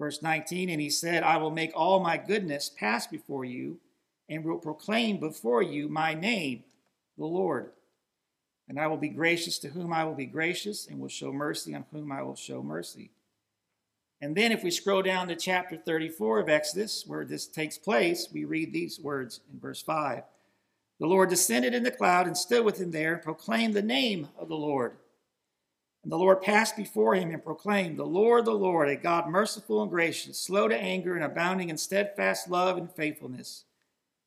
Verse 0.01 0.23
19, 0.23 0.71
and 0.71 0.81
he 0.81 0.89
said, 0.89 1.23
I 1.23 1.37
will 1.37 1.51
make 1.51 1.73
all 1.75 2.01
my 2.01 2.17
goodness 2.17 2.71
pass 2.71 3.07
before 3.07 3.45
you 3.45 3.81
and 4.31 4.43
will 4.43 4.57
proclaim 4.57 5.21
before 5.21 5.63
you 5.63 5.91
my 5.91 6.15
name, 6.15 6.65
the 7.19 7.27
Lord. 7.27 7.73
And 8.67 8.81
I 8.81 8.87
will 8.87 8.97
be 8.97 9.11
gracious 9.11 9.59
to 9.59 9.69
whom 9.69 9.93
I 9.93 10.05
will 10.05 10.15
be 10.15 10.25
gracious, 10.25 10.87
and 10.87 11.01
will 11.01 11.09
show 11.09 11.35
mercy 11.35 11.75
on 11.75 11.85
whom 11.93 12.11
I 12.13 12.23
will 12.23 12.35
show 12.35 12.63
mercy. 12.63 13.11
And 14.23 14.35
then, 14.35 14.53
if 14.53 14.65
we 14.65 14.71
scroll 14.71 15.03
down 15.03 15.29
to 15.29 15.37
chapter 15.37 15.77
34 15.77 16.41
of 16.41 16.49
Exodus, 16.49 17.05
where 17.07 17.27
this 17.27 17.47
takes 17.47 17.77
place, 17.77 18.29
we 18.33 18.47
read 18.47 18.73
these 18.73 18.99
words 18.99 19.41
in 19.53 19.61
verse 19.61 19.83
5 19.83 20.23
The 20.99 21.07
Lord 21.07 21.29
descended 21.29 21.75
in 21.75 21.83
the 21.83 21.91
cloud 21.91 22.27
and 22.27 22.39
stood 22.39 22.65
with 22.65 22.81
him 22.81 22.91
there 22.91 23.13
and 23.13 23.23
proclaimed 23.23 23.75
the 23.75 23.83
name 23.83 24.29
of 24.39 24.49
the 24.49 24.57
Lord. 24.57 24.97
And 26.03 26.11
the 26.11 26.17
Lord 26.17 26.43
passed 26.43 26.77
before 26.77 27.15
him 27.15 27.31
and 27.31 27.45
proclaimed, 27.45 27.99
The 27.99 28.05
Lord, 28.05 28.47
the 28.47 28.53
Lord, 28.53 28.89
a 28.89 28.97
God 28.97 29.29
merciful 29.29 29.83
and 29.83 29.91
gracious, 29.91 30.39
slow 30.39 30.69
to 30.69 30.77
anger 30.77 31.15
and 31.15 31.25
abounding 31.25 31.69
in 31.69 31.77
steadfast 31.77 32.49
love 32.49 32.79
and 32.79 32.91
faithfulness 32.91 33.65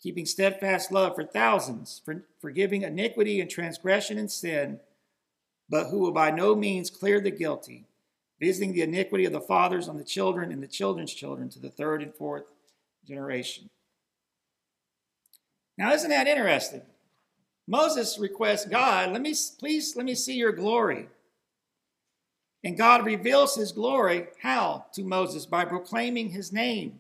keeping 0.03 0.25
steadfast 0.25 0.92
love 0.92 1.15
for 1.15 1.24
thousands, 1.24 2.01
for, 2.03 2.25
forgiving 2.42 2.82
iniquity 2.82 3.39
and 3.39 3.50
transgression 3.50 4.18
and 4.18 4.30
sin, 4.30 4.77
but 5.70 5.88
who 5.88 6.00
will 6.00 6.12
by 6.12 6.30
no 6.30 6.53
means 6.53 6.89
clear 6.89 7.22
the 7.22 7.32
guilty, 7.32 7.86
visiting 8.38 8.74
the 8.74 8.82
iniquity 8.82 9.24
of 9.24 9.32
the 9.32 9.39
fathers 9.39 9.88
on 9.88 9.98
the 9.98 10.03
children 10.03 10.51
and 10.51 10.62
the 10.62 10.68
children's 10.68 11.13
children 11.13 11.48
to 11.48 11.58
the 11.58 11.70
third 11.70 12.03
and 12.03 12.13
fourth 12.13 12.44
generation. 13.08 13.70
Now, 15.77 15.94
isn't 15.94 16.10
that 16.10 16.27
interesting? 16.27 16.82
Moses 17.65 18.20
requests 18.20 18.65
God, 18.65 19.13
let 19.13 19.22
me 19.22 19.34
please 19.58 19.96
let 19.96 20.06
me 20.06 20.15
see 20.15 20.34
your 20.34 20.51
glory. 20.51 21.08
And 22.63 22.77
God 22.77 23.05
reveals 23.05 23.55
his 23.55 23.72
glory 23.72 24.27
how 24.41 24.86
to 24.93 25.03
Moses 25.03 25.46
by 25.46 25.65
proclaiming 25.65 26.29
his 26.29 26.53
name. 26.53 27.00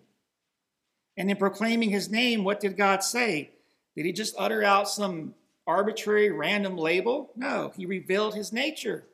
And 1.15 1.29
in 1.29 1.37
proclaiming 1.37 1.89
his 1.89 2.09
name, 2.09 2.43
what 2.43 2.59
did 2.59 2.75
God 2.75 3.03
say? 3.03 3.51
Did 3.95 4.05
he 4.05 4.11
just 4.11 4.35
utter 4.37 4.63
out 4.63 4.89
some 4.89 5.35
arbitrary, 5.65 6.31
random 6.31 6.77
label? 6.77 7.31
No, 7.35 7.71
he 7.77 7.85
revealed 7.85 8.35
his 8.35 8.51
nature 8.51 9.05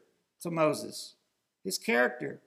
to 0.41 0.49
Moses, 0.49 1.13
his 1.63 1.77
character. 1.77 2.39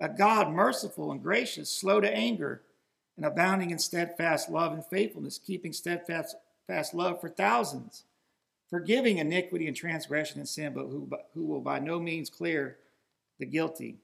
A 0.00 0.08
God 0.08 0.50
merciful 0.50 1.12
and 1.12 1.22
gracious, 1.22 1.70
slow 1.70 2.00
to 2.00 2.12
anger, 2.12 2.62
and 3.16 3.24
abounding 3.24 3.70
in 3.70 3.78
steadfast 3.78 4.50
love 4.50 4.72
and 4.72 4.84
faithfulness, 4.84 5.38
keeping 5.38 5.72
steadfast 5.72 6.36
fast 6.66 6.94
love 6.94 7.20
for 7.20 7.28
thousands, 7.28 8.04
forgiving 8.68 9.18
iniquity 9.18 9.66
and 9.66 9.76
transgression 9.76 10.38
and 10.38 10.48
sin, 10.48 10.72
but 10.72 10.86
who, 10.86 11.08
who 11.34 11.44
will 11.44 11.60
by 11.60 11.78
no 11.78 11.98
means 11.98 12.30
clear 12.30 12.76
the 13.40 13.46
guilty. 13.46 13.96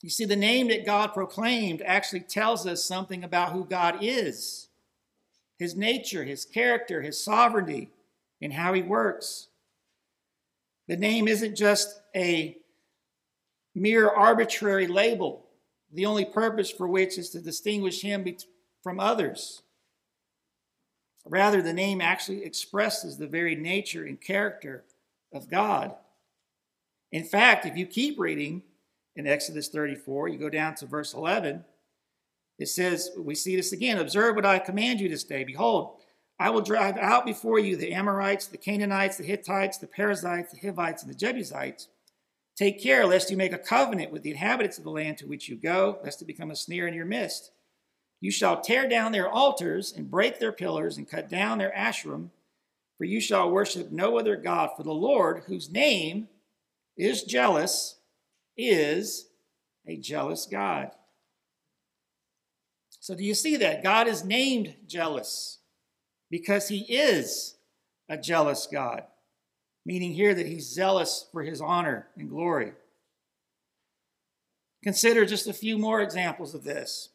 You 0.00 0.08
see, 0.08 0.24
the 0.24 0.36
name 0.36 0.68
that 0.68 0.86
God 0.86 1.08
proclaimed 1.08 1.82
actually 1.82 2.20
tells 2.20 2.66
us 2.66 2.82
something 2.82 3.22
about 3.22 3.52
who 3.52 3.64
God 3.64 3.98
is 4.00 4.68
his 5.58 5.76
nature, 5.76 6.24
his 6.24 6.46
character, 6.46 7.02
his 7.02 7.22
sovereignty, 7.22 7.90
and 8.40 8.50
how 8.50 8.72
he 8.72 8.80
works. 8.80 9.48
The 10.88 10.96
name 10.96 11.28
isn't 11.28 11.54
just 11.54 12.00
a 12.16 12.56
mere 13.74 14.08
arbitrary 14.08 14.86
label, 14.86 15.44
the 15.92 16.06
only 16.06 16.24
purpose 16.24 16.70
for 16.70 16.88
which 16.88 17.18
is 17.18 17.28
to 17.30 17.40
distinguish 17.40 18.00
him 18.00 18.26
from 18.82 18.98
others. 18.98 19.60
Rather, 21.26 21.60
the 21.60 21.74
name 21.74 22.00
actually 22.00 22.42
expresses 22.42 23.18
the 23.18 23.26
very 23.26 23.54
nature 23.54 24.06
and 24.06 24.18
character 24.18 24.84
of 25.30 25.50
God. 25.50 25.94
In 27.12 27.24
fact, 27.24 27.66
if 27.66 27.76
you 27.76 27.86
keep 27.86 28.18
reading, 28.18 28.62
in 29.16 29.26
Exodus 29.26 29.68
34. 29.68 30.28
You 30.28 30.38
go 30.38 30.48
down 30.50 30.74
to 30.76 30.86
verse 30.86 31.14
11. 31.14 31.64
It 32.58 32.68
says, 32.68 33.10
we 33.18 33.34
see 33.34 33.56
this 33.56 33.72
again 33.72 33.98
Observe 33.98 34.36
what 34.36 34.46
I 34.46 34.58
command 34.58 35.00
you 35.00 35.08
this 35.08 35.24
day. 35.24 35.44
Behold, 35.44 35.96
I 36.38 36.50
will 36.50 36.62
drive 36.62 36.96
out 36.96 37.26
before 37.26 37.58
you 37.58 37.76
the 37.76 37.92
Amorites, 37.92 38.46
the 38.46 38.58
Canaanites, 38.58 39.16
the 39.16 39.24
Hittites, 39.24 39.78
the 39.78 39.86
Perizzites, 39.86 40.52
the 40.52 40.66
Hivites, 40.66 41.02
and 41.02 41.10
the 41.12 41.16
Jebusites. 41.16 41.88
Take 42.56 42.82
care 42.82 43.06
lest 43.06 43.30
you 43.30 43.36
make 43.36 43.52
a 43.52 43.58
covenant 43.58 44.10
with 44.10 44.22
the 44.22 44.30
inhabitants 44.30 44.78
of 44.78 44.84
the 44.84 44.90
land 44.90 45.18
to 45.18 45.26
which 45.26 45.48
you 45.48 45.56
go, 45.56 45.98
lest 46.02 46.20
it 46.20 46.26
become 46.26 46.50
a 46.50 46.56
snare 46.56 46.86
in 46.86 46.94
your 46.94 47.06
midst. 47.06 47.52
You 48.20 48.30
shall 48.30 48.60
tear 48.60 48.86
down 48.88 49.12
their 49.12 49.30
altars 49.30 49.92
and 49.96 50.10
break 50.10 50.38
their 50.38 50.52
pillars 50.52 50.98
and 50.98 51.08
cut 51.08 51.30
down 51.30 51.58
their 51.58 51.72
asherim, 51.76 52.30
for 52.98 53.04
you 53.04 53.20
shall 53.20 53.50
worship 53.50 53.90
no 53.90 54.18
other 54.18 54.36
God, 54.36 54.70
for 54.76 54.82
the 54.82 54.92
Lord, 54.92 55.44
whose 55.46 55.70
name 55.70 56.28
is 57.00 57.22
jealous, 57.22 57.96
is 58.56 59.28
a 59.86 59.96
jealous 59.96 60.46
God. 60.46 60.90
So, 63.00 63.14
do 63.14 63.24
you 63.24 63.34
see 63.34 63.56
that? 63.56 63.82
God 63.82 64.06
is 64.06 64.24
named 64.24 64.74
jealous 64.86 65.58
because 66.30 66.68
he 66.68 66.80
is 66.80 67.56
a 68.08 68.18
jealous 68.18 68.68
God, 68.70 69.04
meaning 69.86 70.12
here 70.12 70.34
that 70.34 70.46
he's 70.46 70.68
zealous 70.68 71.26
for 71.32 71.42
his 71.42 71.60
honor 71.60 72.08
and 72.16 72.28
glory. 72.28 72.72
Consider 74.82 75.24
just 75.24 75.46
a 75.46 75.52
few 75.52 75.78
more 75.78 76.00
examples 76.00 76.54
of 76.54 76.64
this, 76.64 77.10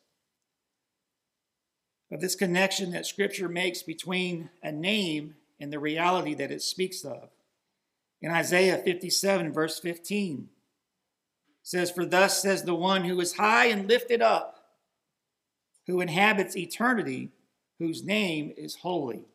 of 2.12 2.22
this 2.22 2.36
connection 2.36 2.92
that 2.92 3.06
Scripture 3.06 3.50
makes 3.50 3.84
between 3.84 4.50
a 4.64 4.72
name 4.72 5.36
and 5.60 5.72
the 5.72 5.80
reality 5.80 6.34
that 6.34 6.52
it 6.52 6.62
speaks 6.62 7.04
of. 7.04 7.30
In 8.22 8.32
Isaiah 8.32 8.78
57, 8.78 9.54
verse 9.54 9.80
15, 9.80 10.50
says, 11.64 11.92
For 11.92 12.06
thus 12.06 12.42
says 12.42 12.64
the 12.64 12.76
one 12.76 13.04
who 13.04 13.20
is 13.20 13.36
high 13.36 13.68
and 13.68 13.88
lifted 13.88 14.22
up, 14.22 14.66
who 15.88 16.00
inhabits 16.00 16.56
eternity, 16.56 17.30
whose 17.80 18.04
name 18.04 18.54
is 18.56 18.76
holy. 18.76 19.26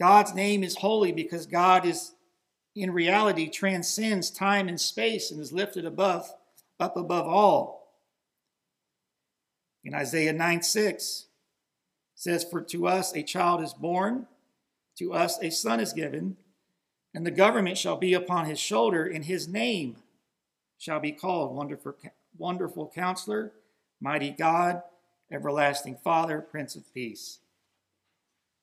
God's 0.00 0.34
name 0.34 0.62
is 0.62 0.76
holy 0.76 1.12
because 1.12 1.46
God 1.46 1.84
is 1.84 2.14
in 2.74 2.92
reality 2.92 3.48
transcends 3.48 4.30
time 4.30 4.68
and 4.68 4.80
space 4.80 5.30
and 5.30 5.40
is 5.40 5.52
lifted 5.52 5.84
above 5.84 6.32
up 6.78 6.96
above 6.96 7.26
all. 7.26 7.98
In 9.84 9.94
Isaiah 9.94 10.32
9 10.32 10.62
6 10.62 11.26
says, 12.14 12.44
For 12.44 12.60
to 12.62 12.86
us 12.86 13.14
a 13.14 13.22
child 13.22 13.62
is 13.62 13.74
born, 13.74 14.26
to 14.98 15.12
us 15.12 15.38
a 15.42 15.50
son 15.50 15.80
is 15.80 15.92
given, 15.92 16.36
and 17.18 17.26
the 17.26 17.32
government 17.32 17.76
shall 17.76 17.96
be 17.96 18.14
upon 18.14 18.46
his 18.46 18.60
shoulder, 18.60 19.04
and 19.04 19.24
his 19.24 19.48
name 19.48 19.96
shall 20.78 21.00
be 21.00 21.10
called 21.10 21.52
Wonderful, 21.52 21.96
Wonderful 22.38 22.92
Counselor, 22.94 23.50
Mighty 24.00 24.30
God, 24.30 24.82
Everlasting 25.28 25.96
Father, 25.96 26.40
Prince 26.40 26.76
of 26.76 26.94
Peace. 26.94 27.40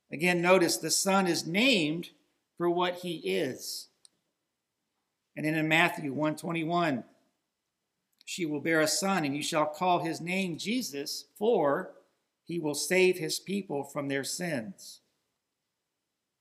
Again, 0.09 0.41
notice 0.41 0.77
the 0.77 0.89
Son 0.89 1.27
is 1.27 1.45
named 1.45 2.11
for 2.57 2.69
what 2.69 2.99
he 2.99 3.15
is. 3.15 3.89
And 5.35 5.45
then 5.45 5.55
in 5.55 5.67
Matthew 5.67 6.13
121, 6.13 7.03
she 8.23 8.45
will 8.45 8.61
bear 8.61 8.79
a 8.79 8.87
son, 8.87 9.25
and 9.25 9.35
you 9.35 9.43
shall 9.43 9.65
call 9.65 9.99
his 9.99 10.21
name 10.21 10.57
Jesus, 10.57 11.25
for 11.37 11.91
he 12.45 12.57
will 12.59 12.73
save 12.73 13.17
his 13.17 13.37
people 13.37 13.83
from 13.83 14.07
their 14.07 14.23
sins. 14.23 15.01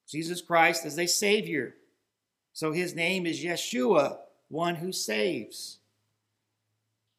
Jesus 0.09 0.41
Christ 0.41 0.87
is 0.87 0.97
a 0.97 1.09
Savior. 1.09 1.75
So 2.55 2.71
his 2.71 2.95
name 2.95 3.27
is 3.27 3.45
Yeshua, 3.45 4.19
one 4.49 4.77
who 4.77 4.93
saves. 4.93 5.79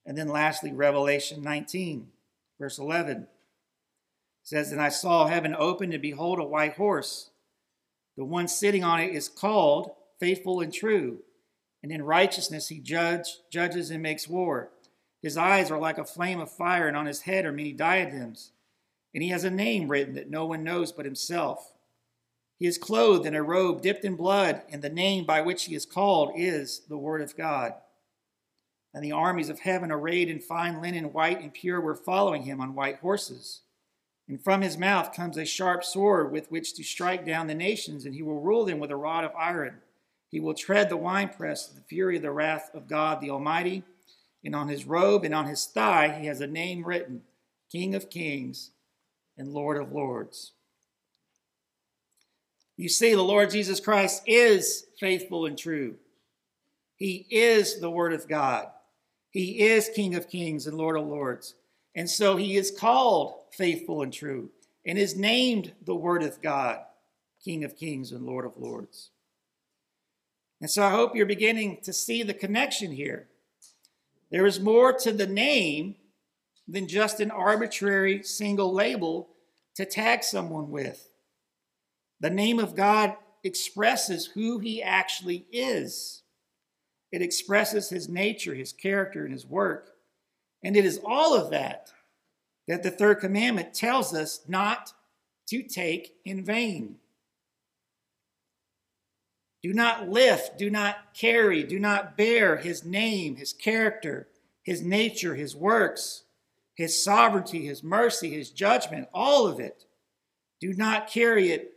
And 0.06 0.18
then 0.18 0.30
lastly, 0.30 0.72
Revelation 0.72 1.44
19, 1.44 2.08
verse 2.58 2.80
11 2.80 3.28
says, 4.44 4.72
And 4.72 4.82
I 4.82 4.90
saw 4.90 5.28
heaven 5.28 5.54
open, 5.58 5.92
and 5.92 6.02
behold, 6.02 6.40
a 6.40 6.44
white 6.44 6.76
horse. 6.76 7.32
The 8.16 8.24
one 8.24 8.48
sitting 8.48 8.84
on 8.84 9.02
it 9.02 9.14
is 9.14 9.28
called 9.28 9.92
faithful 10.22 10.62
and 10.62 10.74
true, 10.74 11.20
and 11.84 11.92
in 11.92 12.02
righteousness 12.02 12.70
he 12.70 12.80
judge, 12.80 13.40
judges 13.52 13.92
and 13.92 14.02
makes 14.02 14.30
war. 14.30 14.70
His 15.22 15.36
eyes 15.36 15.70
are 15.70 15.80
like 15.80 15.98
a 15.98 16.06
flame 16.06 16.40
of 16.40 16.50
fire, 16.50 16.88
and 16.88 16.96
on 16.96 17.08
his 17.08 17.22
head 17.22 17.46
are 17.46 17.52
many 17.52 17.74
diadems. 17.74 18.52
and 19.14 19.24
he 19.24 19.30
has 19.30 19.44
a 19.44 19.50
name 19.50 19.88
written 19.88 20.16
that 20.16 20.30
no 20.30 20.46
one 20.46 20.64
knows 20.64 20.92
but 20.92 21.06
himself. 21.06 21.75
He 22.58 22.68
is 22.68 22.78
clothed 22.78 23.26
in 23.26 23.36
a 23.36 23.44
robe 23.44 23.82
dipped 23.82 24.06
in 24.06 24.16
blood, 24.16 24.62
and 24.70 24.82
the 24.82 24.90
name 24.90 25.26
by 25.26 25.42
which 25.42 25.66
he 25.66 25.76
is 25.76 25.86
called 25.86 26.32
is 26.36 26.82
the 26.88 26.98
Word 26.98 27.22
of 27.22 27.36
God. 27.36 27.74
And 28.94 29.04
the 29.04 29.12
armies 29.12 29.50
of 29.50 29.60
heaven, 29.60 29.92
arrayed 29.92 30.30
in 30.30 30.40
fine 30.40 30.82
linen, 30.82 31.12
white 31.12 31.42
and 31.42 31.54
pure, 31.54 31.82
were 31.82 31.96
following 31.96 32.44
him 32.44 32.62
on 32.62 32.76
white 32.76 33.00
horses. 33.00 33.62
And 34.28 34.42
from 34.42 34.62
his 34.62 34.78
mouth 34.78 35.14
comes 35.14 35.38
a 35.38 35.46
sharp 35.46 35.84
sword 35.84 36.32
with 36.32 36.50
which 36.50 36.74
to 36.76 36.84
strike 36.84 37.26
down 37.26 37.48
the 37.48 37.54
nations, 37.54 38.06
and 38.06 38.16
he 38.16 38.24
will 38.24 38.40
rule 38.40 38.64
them 38.64 38.80
with 38.80 38.90
a 38.90 38.96
rod 38.96 39.26
of 39.26 39.36
iron. 39.36 39.82
He 40.32 40.40
will 40.40 40.54
tread 40.54 40.90
the 40.90 40.98
winepress 40.98 41.70
of 41.70 41.76
the 41.76 41.82
fury 41.82 42.16
of 42.16 42.22
the 42.22 42.32
wrath 42.32 42.72
of 42.74 42.88
God 42.88 43.20
the 43.20 43.30
Almighty. 43.30 43.84
And 44.44 44.56
on 44.56 44.68
his 44.70 44.86
robe 44.86 45.26
and 45.26 45.34
on 45.34 45.48
his 45.48 45.66
thigh 45.66 46.18
he 46.20 46.28
has 46.28 46.40
a 46.40 46.48
name 46.48 46.86
written 46.86 47.24
King 47.72 47.96
of 47.96 48.10
Kings 48.10 48.72
and 49.38 49.50
Lord 49.50 49.78
of 49.78 49.92
Lords. 49.92 50.54
You 52.78 52.90
see, 52.90 53.14
the 53.14 53.22
Lord 53.22 53.52
Jesus 53.52 53.80
Christ 53.80 54.24
is 54.26 54.86
faithful 55.00 55.46
and 55.46 55.58
true. 55.58 55.96
He 56.96 57.26
is 57.30 57.80
the 57.80 57.90
Word 57.90 58.14
of 58.14 58.28
God. 58.28 58.68
He 59.30 59.62
is 59.62 59.90
King 59.94 60.16
of 60.16 60.30
Kings 60.30 60.68
and 60.68 60.78
Lord 60.78 60.98
of 60.98 61.06
Lords. 61.06 61.56
And 61.94 62.10
so 62.10 62.36
he 62.36 62.58
is 62.58 62.72
called 62.72 63.36
faithful 63.52 64.02
and 64.02 64.12
true 64.12 64.50
and 64.86 64.98
is 64.98 65.16
named 65.16 65.74
the 65.86 65.96
Word 65.96 66.24
of 66.24 66.42
God, 66.42 66.80
King 67.44 67.64
of 67.64 67.78
Kings 67.78 68.12
and 68.12 68.26
Lord 68.26 68.46
of 68.46 68.58
Lords. 68.58 69.10
And 70.62 70.70
so 70.70 70.84
I 70.84 70.92
hope 70.92 71.16
you're 71.16 71.26
beginning 71.26 71.80
to 71.84 71.94
see 71.94 72.24
the 72.24 72.34
connection 72.34 72.92
here. 72.92 73.28
There 74.32 74.46
is 74.46 74.60
more 74.60 74.94
to 75.00 75.12
the 75.12 75.28
name 75.28 75.96
than 76.68 76.88
just 76.88 77.20
an 77.20 77.32
arbitrary 77.32 78.24
single 78.24 78.74
label 78.74 79.30
to 79.76 79.86
tag 79.86 80.24
someone 80.24 80.72
with. 80.72 81.10
The 82.20 82.30
name 82.30 82.60
of 82.60 82.76
God 82.76 83.16
expresses 83.44 84.28
who 84.28 84.60
he 84.60 84.82
actually 84.82 85.46
is. 85.52 86.24
It 87.12 87.22
expresses 87.22 87.90
his 87.90 88.10
nature, 88.10 88.56
his 88.56 88.74
character, 88.74 89.24
and 89.24 89.34
his 89.34 89.46
work. 89.46 89.92
And 90.64 90.76
it 90.76 90.86
is 90.86 91.00
all 91.06 91.36
of 91.36 91.52
that 91.52 91.92
that 92.68 92.82
the 92.84 92.92
third 92.92 93.20
commandment 93.20 93.74
tells 93.74 94.14
us 94.14 94.42
not 94.48 94.92
to 95.48 95.62
take 95.62 96.16
in 96.26 96.44
vain. 96.44 96.96
Do 99.62 99.74
not 99.74 100.10
lift, 100.10 100.58
do 100.58 100.70
not 100.70 101.14
carry, 101.14 101.64
do 101.64 101.80
not 101.80 102.18
bear 102.18 102.58
his 102.58 102.84
name, 102.84 103.36
his 103.36 103.54
character, 103.54 104.28
his 104.64 104.82
nature, 104.82 105.36
his 105.36 105.56
works, 105.56 106.24
his 106.76 107.02
sovereignty, 107.02 107.66
his 107.66 107.84
mercy, 107.84 108.32
his 108.32 108.50
judgment, 108.50 109.08
all 109.14 109.48
of 109.48 109.60
it. 109.60 109.86
Do 110.60 110.74
not 110.74 111.10
carry 111.10 111.52
it 111.52 111.75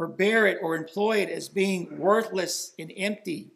or 0.00 0.06
bear 0.06 0.46
it 0.46 0.56
or 0.62 0.74
employ 0.74 1.18
it 1.18 1.28
as 1.28 1.50
being 1.50 1.98
worthless 1.98 2.72
and 2.78 2.90
empty. 2.96 3.50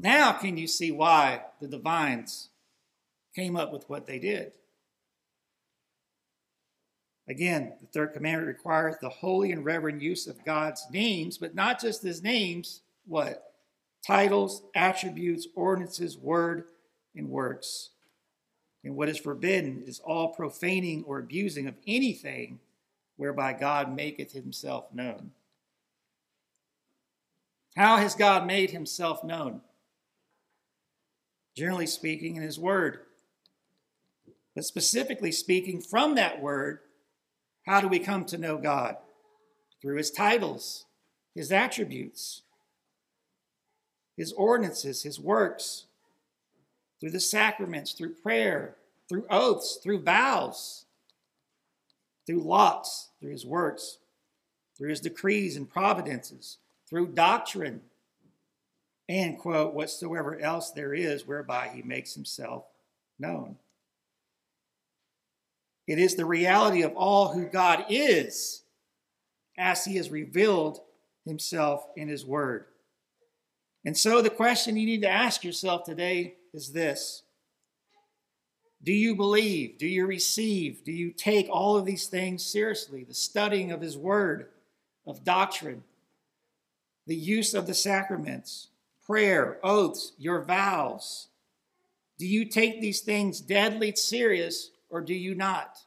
Now, 0.00 0.32
can 0.32 0.56
you 0.56 0.66
see 0.66 0.90
why 0.90 1.42
the 1.60 1.68
divines 1.68 2.48
came 3.36 3.54
up 3.54 3.72
with 3.72 3.88
what 3.88 4.08
they 4.08 4.18
did? 4.18 4.50
Again, 7.28 7.74
the 7.80 7.86
third 7.86 8.14
commandment 8.14 8.48
requires 8.48 8.96
the 9.00 9.10
holy 9.10 9.52
and 9.52 9.64
reverent 9.64 10.02
use 10.02 10.26
of 10.26 10.44
God's 10.44 10.84
names, 10.90 11.38
but 11.38 11.54
not 11.54 11.80
just 11.80 12.02
his 12.02 12.20
names, 12.20 12.80
what? 13.06 13.54
Titles, 14.04 14.62
attributes, 14.74 15.46
ordinances, 15.54 16.18
word, 16.18 16.64
and 17.14 17.28
works. 17.28 17.90
And 18.82 18.96
what 18.96 19.08
is 19.08 19.18
forbidden 19.18 19.84
is 19.86 20.00
all 20.00 20.34
profaning 20.34 21.04
or 21.06 21.20
abusing 21.20 21.68
of 21.68 21.76
anything 21.86 22.58
whereby 23.18 23.52
God 23.52 23.94
maketh 23.94 24.32
himself 24.32 24.86
known. 24.94 25.32
How 27.76 27.98
has 27.98 28.14
God 28.14 28.46
made 28.46 28.70
himself 28.70 29.22
known? 29.22 29.60
Generally 31.54 31.88
speaking, 31.88 32.36
in 32.36 32.42
his 32.42 32.58
word. 32.58 33.00
But 34.54 34.64
specifically 34.64 35.32
speaking, 35.32 35.80
from 35.80 36.14
that 36.14 36.40
word, 36.40 36.78
how 37.66 37.80
do 37.80 37.88
we 37.88 37.98
come 37.98 38.24
to 38.26 38.38
know 38.38 38.56
God? 38.56 38.96
Through 39.82 39.96
his 39.96 40.10
titles, 40.10 40.86
his 41.34 41.52
attributes, 41.52 42.42
his 44.16 44.32
ordinances, 44.32 45.02
his 45.02 45.20
works, 45.20 45.84
through 47.00 47.10
the 47.10 47.20
sacraments, 47.20 47.92
through 47.92 48.14
prayer, 48.14 48.76
through 49.08 49.26
oaths, 49.28 49.78
through 49.82 50.02
vows, 50.02 50.84
through 52.28 52.42
lots, 52.42 53.08
through 53.18 53.30
his 53.30 53.46
works, 53.46 53.96
through 54.76 54.90
his 54.90 55.00
decrees 55.00 55.56
and 55.56 55.66
providences, 55.66 56.58
through 56.86 57.06
doctrine, 57.06 57.80
and, 59.08 59.38
quote, 59.38 59.72
whatsoever 59.72 60.38
else 60.38 60.70
there 60.70 60.92
is 60.92 61.26
whereby 61.26 61.70
he 61.74 61.80
makes 61.80 62.12
himself 62.12 62.64
known. 63.18 63.56
It 65.86 65.98
is 65.98 66.16
the 66.16 66.26
reality 66.26 66.82
of 66.82 66.94
all 66.94 67.32
who 67.32 67.46
God 67.46 67.86
is 67.88 68.60
as 69.56 69.86
he 69.86 69.96
has 69.96 70.10
revealed 70.10 70.80
himself 71.24 71.86
in 71.96 72.08
his 72.08 72.26
word. 72.26 72.66
And 73.86 73.96
so 73.96 74.20
the 74.20 74.28
question 74.28 74.76
you 74.76 74.84
need 74.84 75.00
to 75.00 75.08
ask 75.08 75.44
yourself 75.44 75.84
today 75.84 76.34
is 76.52 76.74
this 76.74 77.22
do 78.88 78.94
you 78.94 79.14
believe? 79.14 79.76
Do 79.76 79.86
you 79.86 80.06
receive? 80.06 80.82
Do 80.82 80.92
you 80.92 81.10
take 81.10 81.46
all 81.50 81.76
of 81.76 81.84
these 81.84 82.06
things 82.06 82.42
seriously? 82.42 83.04
The 83.04 83.12
studying 83.12 83.70
of 83.70 83.82
His 83.82 83.98
Word, 83.98 84.48
of 85.06 85.24
doctrine, 85.24 85.84
the 87.06 87.14
use 87.14 87.52
of 87.52 87.66
the 87.66 87.74
sacraments, 87.74 88.68
prayer, 89.04 89.58
oaths, 89.62 90.12
your 90.16 90.42
vows. 90.42 91.28
Do 92.18 92.26
you 92.26 92.46
take 92.46 92.80
these 92.80 93.02
things 93.02 93.42
deadly 93.42 93.92
serious 93.94 94.70
or 94.88 95.02
do 95.02 95.12
you 95.12 95.34
not? 95.34 95.84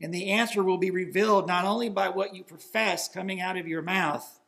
And 0.00 0.14
the 0.14 0.30
answer 0.30 0.62
will 0.62 0.78
be 0.78 0.90
revealed 0.90 1.46
not 1.46 1.66
only 1.66 1.90
by 1.90 2.08
what 2.08 2.34
you 2.34 2.44
profess 2.44 3.08
coming 3.08 3.42
out 3.42 3.58
of 3.58 3.68
your 3.68 3.82
mouth, 3.82 4.40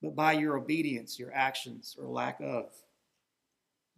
but 0.00 0.14
by 0.14 0.34
your 0.34 0.56
obedience, 0.56 1.18
your 1.18 1.34
actions, 1.34 1.96
or 2.00 2.06
lack 2.06 2.38
of. 2.40 2.66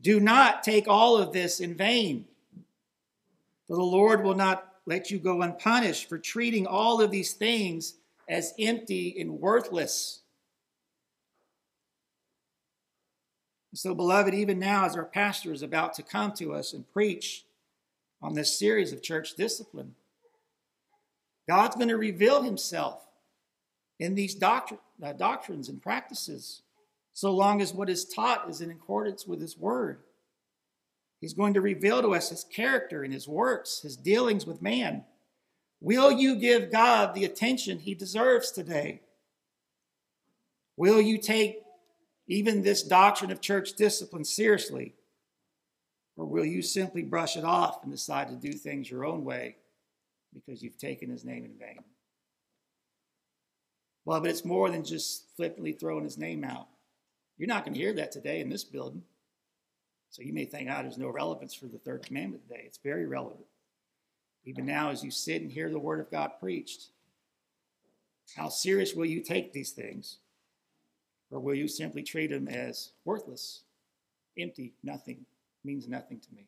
Do 0.01 0.21
not 0.21 0.63
take 0.63 0.89
all 0.89 1.17
of 1.17 1.33
this 1.33 1.61
in 1.61 1.75
vain, 1.75 2.27
for 3.67 3.77
the 3.77 3.83
Lord 3.83 4.23
will 4.23 4.35
not 4.35 4.75
let 4.87 5.11
you 5.11 5.19
go 5.19 5.43
unpunished 5.43 6.09
for 6.09 6.19
treating 6.19 6.67
all 6.67 7.01
of 7.01 7.11
these 7.11 7.33
things 7.33 7.95
as 8.29 8.55
empty 8.59 9.17
and 9.19 9.41
worthless. 9.41 10.21
So, 13.75 13.95
beloved, 13.95 14.33
even 14.33 14.59
now, 14.59 14.87
as 14.87 14.97
our 14.97 15.05
pastor 15.05 15.53
is 15.53 15.63
about 15.63 15.93
to 15.95 16.03
come 16.03 16.33
to 16.33 16.55
us 16.55 16.73
and 16.73 16.91
preach 16.93 17.45
on 18.23 18.33
this 18.33 18.59
series 18.59 18.93
of 18.93 19.03
church 19.03 19.35
discipline, 19.35 19.95
God's 21.49 21.77
going 21.77 21.89
to 21.89 21.99
reveal 21.99 22.43
himself 22.43 23.07
in 23.99 24.15
these 24.15 24.35
doctrine, 24.35 24.81
uh, 25.03 25.13
doctrines 25.13 25.69
and 25.69 25.83
practices 25.83 26.63
so 27.17 27.33
long 27.33 27.63
as 27.63 27.73
what 27.73 27.89
is 27.89 28.05
taught 28.05 28.47
is 28.51 28.61
in 28.61 28.71
accordance 28.71 29.27
with 29.27 29.41
His 29.41 29.57
Word. 29.57 30.01
He's 31.19 31.33
going 31.33 31.55
to 31.55 31.63
reveal 31.63 32.03
to 32.03 32.15
us 32.15 32.29
His 32.29 32.45
character 32.45 33.03
and 33.03 33.11
His 33.11 33.27
works, 33.27 33.81
His 33.81 33.97
dealings 33.97 34.45
with 34.45 34.61
man. 34.61 35.03
Will 35.81 36.13
you 36.13 36.37
give 36.37 36.71
God 36.71 37.15
the 37.15 37.25
attention 37.25 37.79
He 37.79 37.95
deserves 37.95 38.53
today? 38.53 39.01
Will 40.77 41.01
you 41.01 41.17
take 41.17 41.63
even 42.29 42.61
this 42.61 42.83
doctrine 42.83 43.31
of 43.31 43.41
church 43.41 43.73
discipline 43.73 44.27
seriously? 44.27 44.93
Or 46.19 46.27
will 46.27 46.45
you 46.45 46.61
simply 46.61 47.01
brush 47.01 47.39
it 47.39 47.45
off 47.45 47.83
and 47.83 47.91
decide 47.91 48.29
to 48.29 48.35
do 48.35 48.53
things 48.53 48.91
your 48.91 49.07
own 49.07 49.25
way 49.25 49.57
because 50.35 50.63
you've 50.63 50.77
taken 50.77 51.09
His 51.09 51.25
name 51.25 51.47
in 51.47 51.55
vain? 51.59 51.83
Well, 54.05 54.21
but 54.21 54.29
it's 54.29 54.45
more 54.45 54.69
than 54.69 54.85
just 54.85 55.35
flippantly 55.35 55.73
throwing 55.73 56.05
His 56.05 56.19
name 56.19 56.45
out. 56.45 56.69
You're 57.38 57.49
not 57.49 57.64
going 57.64 57.75
to 57.75 57.81
hear 57.81 57.92
that 57.94 58.12
today 58.12 58.40
in 58.40 58.49
this 58.49 58.64
building. 58.64 59.03
So 60.11 60.22
you 60.22 60.33
may 60.33 60.44
think, 60.44 60.68
ah, 60.70 60.77
oh, 60.79 60.83
there's 60.83 60.99
no 60.99 61.09
relevance 61.09 61.55
for 61.55 61.66
the 61.66 61.79
third 61.79 62.07
commandment 62.07 62.49
today. 62.49 62.62
It's 62.64 62.79
very 62.79 63.07
relevant. 63.07 63.46
Even 64.44 64.64
now, 64.64 64.90
as 64.90 65.03
you 65.03 65.11
sit 65.11 65.42
and 65.42 65.51
hear 65.51 65.68
the 65.68 65.79
word 65.79 66.01
of 66.01 66.11
God 66.11 66.33
preached, 66.40 66.90
how 68.37 68.49
serious 68.49 68.94
will 68.94 69.07
you 69.07 69.22
take 69.22 69.53
these 69.53 69.72
things? 69.72 70.18
Or 71.31 71.40
will 71.40 71.55
you 71.55 71.68
simply 71.68 72.03
treat 72.03 72.31
them 72.31 72.49
as 72.49 72.92
worthless, 73.05 73.62
empty, 74.38 74.75
nothing, 74.83 75.27
means 75.64 75.88
nothing 75.88 76.20
to 76.20 76.35
me? 76.35 76.46